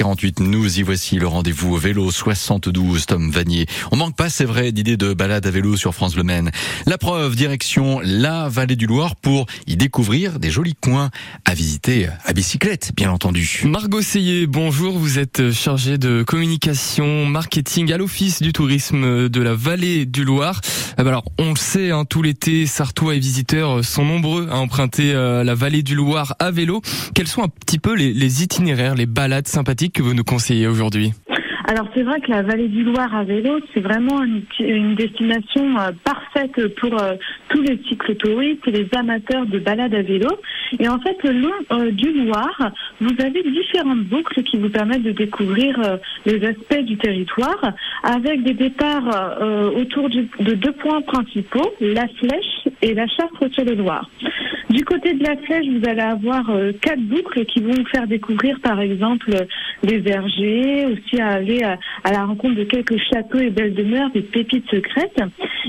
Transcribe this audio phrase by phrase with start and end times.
[0.00, 3.66] 7h48, nous y voici le rendez-vous au vélo 72, Tom Vanier.
[3.92, 6.50] On manque pas, c'est vrai, d'idées de balade à vélo sur France Le Maine.
[6.86, 11.10] La preuve, direction la vallée du Loir pour y découvrir des jolis coins
[11.44, 13.62] à visiter à bicyclette, bien entendu.
[13.64, 19.54] Margot Seyé, bonjour, vous êtes chargée de communication, marketing à l'Office du tourisme de la
[19.54, 20.62] vallée du Loir.
[20.96, 24.56] Ah bah alors, on le sait, hein, tout l'été, Sartois et visiteurs sont nombreux à
[24.56, 26.80] emprunter euh, la vallée du Loir à vélo.
[27.14, 31.12] Quels sont un petit peu les itinéraires, les balades sympathiques que vous nous conseillez aujourd'hui
[31.70, 35.92] alors c'est vrai que la vallée du Loir à vélo, c'est vraiment une, destination euh,
[36.02, 37.14] parfaite pour euh,
[37.48, 40.28] tous les cyclotouristes et les amateurs de balades à vélo.
[40.80, 45.04] Et en fait, le long euh, du Loir, vous avez différentes boucles qui vous permettent
[45.04, 45.78] de découvrir
[46.26, 47.72] les aspects du territoire,
[48.02, 49.40] avec des départs
[49.76, 54.10] autour de deux points principaux, la Flèche et la Chartre sur le Loir.
[54.70, 56.48] Du côté de la Flèche, vous allez avoir
[56.80, 59.34] quatre boucles qui vont vous faire découvrir, par exemple,
[59.82, 61.76] les vergers, aussi à aller à,
[62.08, 65.20] la rencontre de quelques châteaux et belles demeures, des pépites secrètes.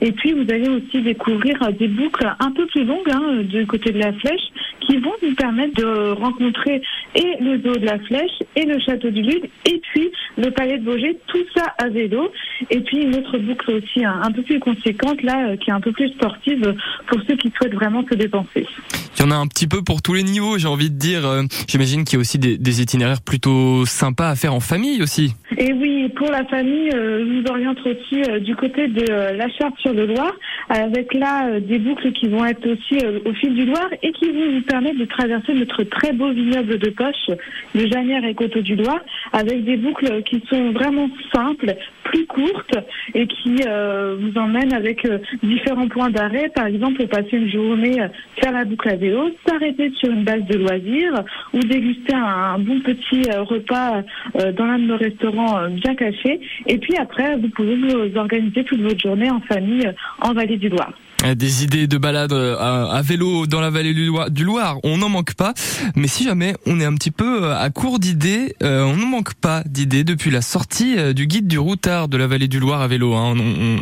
[0.00, 3.92] Et puis vous allez aussi découvrir des boucles un peu plus longues hein, du côté
[3.92, 4.40] de la flèche
[4.80, 6.80] qui vont vous permettre de rencontrer
[7.14, 10.78] et le dos de la flèche et le château du Lude et puis le palais
[10.78, 12.30] de Beaugé, tout ça à vélo.
[12.70, 15.80] Et puis une autre boucle aussi un peu plus conséquente là, euh, qui est un
[15.80, 16.74] peu plus sportive
[17.06, 18.66] pour ceux qui souhaitent vraiment se dépenser.
[19.18, 21.26] Il y en a un petit peu pour tous les niveaux, j'ai envie de dire.
[21.26, 25.02] Euh, j'imagine qu'il y a aussi des, des itinéraires plutôt sympas à faire en famille
[25.02, 25.34] aussi.
[25.58, 29.32] Et oui, pour la famille, euh, je vous oriente aussi euh, du côté de euh,
[29.32, 30.34] la Charte sur le Loir,
[30.68, 34.52] avec là des boucles qui vont être aussi au fil du Loir et qui vont
[34.52, 37.30] vous permettre de traverser notre très beau vignoble de poche,
[37.74, 38.98] de Janière et Coteau du Loir,
[39.32, 42.76] avec des boucles qui sont vraiment simples, plus courtes
[43.14, 45.06] et qui vous emmènent avec
[45.42, 46.50] différents points d'arrêt.
[46.54, 47.98] Par exemple, passer une journée
[48.40, 52.80] faire la boucle à vélo, s'arrêter sur une base de loisirs ou déguster un, bon
[52.80, 54.02] petit repas
[54.34, 56.40] dans l'un de nos restaurants euh, bien caché.
[56.66, 60.56] Et puis après, vous pouvez vous organiser toute votre journée en famille euh, en Vallée
[60.56, 60.92] du Loire.
[61.26, 65.34] Euh, des idées de balade à, vélo dans la vallée du Loir, on n'en manque
[65.34, 65.52] pas.
[65.96, 69.62] Mais si jamais on est un petit peu à court d'idées, on ne manque pas
[69.66, 73.14] d'idées depuis la sortie du guide du routard de la vallée du Loir à vélo.
[73.14, 73.34] Hein.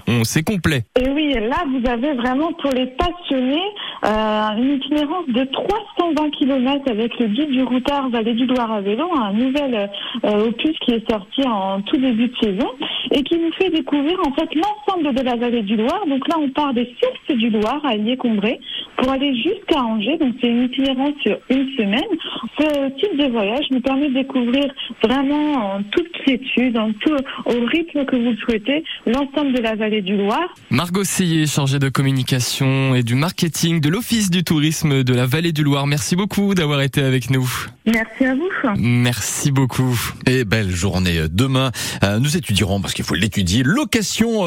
[0.06, 0.84] On, on, c'est complet.
[1.00, 3.62] Et oui, là vous avez vraiment pour les passionnés
[4.02, 9.08] une itinérance de 320 km avec le guide du routard vallée du Loir à vélo,
[9.16, 9.90] un nouvel
[10.22, 12.70] opus qui est sorti en tout début de saison
[13.14, 16.04] et qui nous fait découvrir en fait l'ensemble de la vallée du Loir.
[16.06, 18.60] Donc là, on part des sources du Loir à Lié-Combré
[19.04, 20.16] pour aller jusqu'à Angers.
[20.18, 22.00] Donc c'est une itinérance sur une semaine.
[22.58, 24.64] Ce type de voyage nous permet de découvrir
[25.02, 27.16] vraiment en toute quiétude, en tout,
[27.46, 30.42] au rythme que vous souhaitez, l'ensemble de la vallée du Loir.
[30.70, 35.52] Margot Seyé, chargée de communication et du marketing de l'Office du tourisme de la vallée
[35.52, 35.86] du Loir.
[35.86, 37.48] Merci beaucoup d'avoir été avec nous.
[37.86, 38.48] Merci à vous.
[38.78, 39.98] Merci beaucoup.
[40.26, 41.70] Et belle journée demain.
[42.02, 44.40] Euh, nous étudierons, parce qu'il faut l'étudier, location